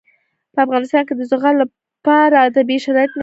[0.53, 3.19] په افغانستان کې د زغال لپاره طبیعي شرایط مناسب دي.